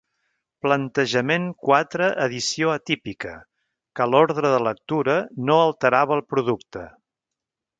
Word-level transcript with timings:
Plantejament 0.65 1.43
quatre 1.67 2.07
edició 2.23 2.71
atípica, 2.77 3.33
que 3.99 4.09
l'ordre 4.13 4.55
de 4.55 4.63
lectura 4.69 5.19
no 5.51 5.59
alterava 5.67 6.17
el 6.21 6.25
producte. 6.35 6.89